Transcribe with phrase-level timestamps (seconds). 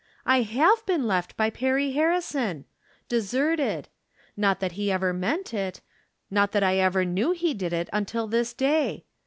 [0.25, 2.65] I have been left by Perry Harrison!
[3.07, 3.87] Deserted!
[4.35, 5.81] Not that he ever meant it—
[6.31, 9.05] not that I ever knew he did it until this day.